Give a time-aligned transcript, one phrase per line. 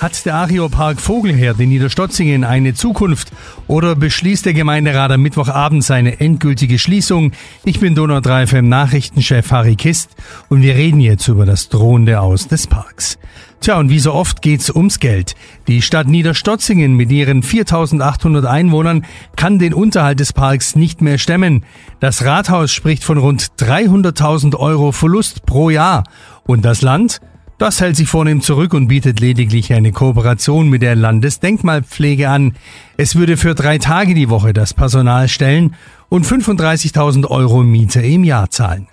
[0.00, 3.32] Hat der Archeopark Vogelherd in Niederstotzingen eine Zukunft
[3.66, 7.32] oder beschließt der Gemeinderat am Mittwochabend seine endgültige Schließung?
[7.66, 10.16] Ich bin Donau 3 FM Nachrichtenchef Harry Kist
[10.48, 13.18] und wir reden jetzt über das drohende Aus des Parks.
[13.60, 15.34] Tja, und wie so oft geht's ums Geld.
[15.68, 19.04] Die Stadt Niederstotzingen mit ihren 4800 Einwohnern
[19.36, 21.66] kann den Unterhalt des Parks nicht mehr stemmen.
[22.00, 26.04] Das Rathaus spricht von rund 300.000 Euro Verlust pro Jahr.
[26.46, 27.20] Und das Land?
[27.60, 32.54] Das hält sich vornehm zurück und bietet lediglich eine Kooperation mit der Landesdenkmalpflege an.
[32.96, 35.74] Es würde für drei Tage die Woche das Personal stellen
[36.08, 38.88] und 35.000 Euro Miete im Jahr zahlen.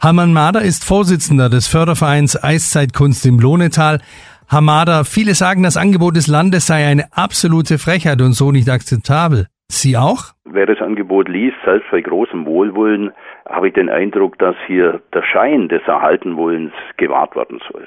[0.00, 4.00] Hamann Mader ist Vorsitzender des Fördervereins Eiszeitkunst im Lohnetal.
[4.48, 9.46] Hamada, viele sagen, das Angebot des Landes sei eine absolute Frechheit und so nicht akzeptabel.
[9.72, 10.32] Sie auch?
[10.44, 13.12] Wer das Angebot liest, selbst bei großem Wohlwollen,
[13.48, 17.86] habe ich den Eindruck, dass hier der Schein des Erhaltenwollens gewahrt werden soll.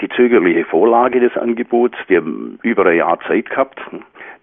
[0.00, 3.80] Die zögerliche Vorlage des Angebots, wir haben über ein Jahr Zeit gehabt,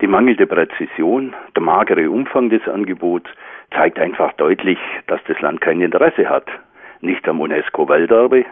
[0.02, 3.30] die mangelnde Präzision, der magere Umfang des Angebots
[3.72, 6.48] zeigt einfach deutlich, dass das Land kein Interesse hat.
[7.02, 8.46] Nicht am UNESCO-Welterbe,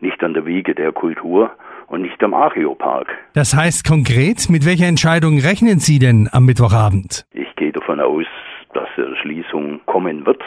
[0.00, 1.50] nicht an der Wiege der Kultur
[1.86, 3.08] und nicht am Archeopark.
[3.34, 7.24] Das heißt konkret, mit welcher Entscheidung rechnen Sie denn am Mittwochabend?
[7.32, 7.49] Ich
[7.90, 8.26] davon aus,
[8.72, 10.42] dass eine Schließung kommen wird.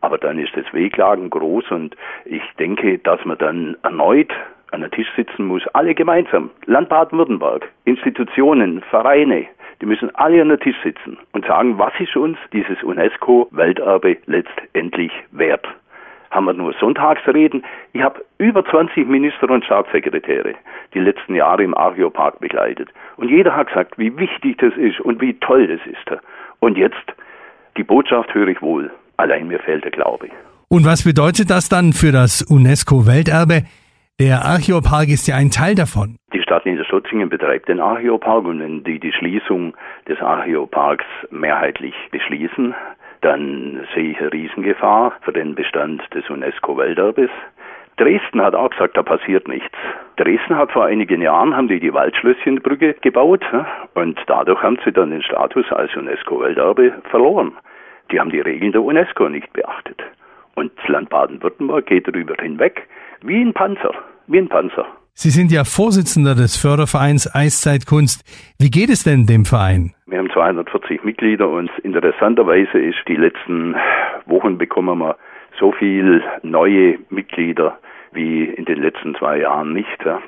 [0.00, 4.32] Aber dann ist das Wehklagen groß und ich denke, dass man dann erneut
[4.72, 9.46] an den Tisch sitzen muss, alle gemeinsam, Land Baden-Württemberg, Institutionen, Vereine,
[9.80, 15.12] die müssen alle an den Tisch sitzen und sagen, was ist uns dieses UNESCO-Welterbe letztendlich
[15.30, 15.66] wert?
[16.30, 17.62] Haben wir nur Sonntagsreden?
[17.92, 20.54] Ich habe über 20 Minister und Staatssekretäre
[20.94, 22.88] die letzten Jahre im Archeopark begleitet.
[23.16, 26.22] Und jeder hat gesagt, wie wichtig das ist und wie toll das ist.
[26.62, 26.94] Und jetzt
[27.76, 30.28] die Botschaft höre ich wohl, allein mir fehlt der Glaube.
[30.68, 33.64] Und was bedeutet das dann für das UNESCO-Welterbe?
[34.20, 36.16] Der Archeopark ist ja ein Teil davon.
[36.32, 39.74] Die Stadt Niederstotzingen betreibt den Archeopark und wenn die die Schließung
[40.08, 42.74] des Archeoparks mehrheitlich beschließen,
[43.22, 47.30] dann sehe ich eine Riesengefahr für den Bestand des UNESCO-Welterbes.
[47.96, 49.70] Dresden hat auch gesagt, da passiert nichts.
[50.16, 53.44] Dresden hat vor einigen Jahren haben die die Waldschlösschenbrücke gebaut
[53.94, 57.52] und dadurch haben sie dann den Status als UNESCO-Welterbe verloren.
[58.10, 60.02] Die haben die Regeln der UNESCO nicht beachtet.
[60.54, 62.86] Und das Land Baden-Württemberg geht darüber hinweg
[63.22, 63.94] wie ein Panzer,
[64.26, 64.86] wie ein Panzer.
[65.14, 68.24] Sie sind ja Vorsitzender des Fördervereins Eiszeitkunst.
[68.58, 69.92] Wie geht es denn dem Verein?
[70.06, 73.74] Wir haben 240 Mitglieder und interessanterweise ist die letzten
[74.26, 75.16] Wochen bekommen wir
[75.58, 77.78] so viel neue Mitglieder
[78.12, 79.86] wie in den letzten zwei Jahren nicht.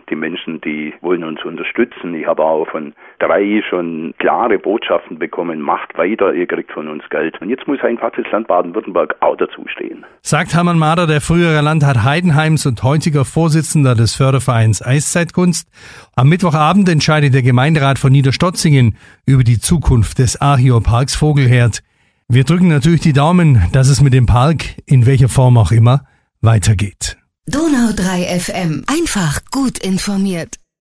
[0.09, 2.15] Die Menschen, die wollen uns unterstützen.
[2.15, 7.05] Ich habe auch von drei schon klare Botschaften bekommen, macht weiter, ihr kriegt von uns
[7.11, 7.41] Geld.
[7.41, 10.05] Und jetzt muss einfach das Land Baden-Württemberg auch dazustehen.
[10.23, 15.69] Sagt Hermann Mader, der frühere Landrat Heidenheims und heutiger Vorsitzender des Fördervereins Eiszeitkunst.
[16.17, 18.97] Am Mittwochabend entscheidet der Gemeinderat von Niederstotzingen
[19.27, 21.83] über die Zukunft des Archeoparks Vogelherd.
[22.29, 26.05] Wir drücken natürlich die Daumen, dass es mit dem Park, in welcher Form auch immer,
[26.41, 27.19] weitergeht.
[27.47, 28.85] Donau 3 FM.
[28.87, 30.57] Einfach gut informiert.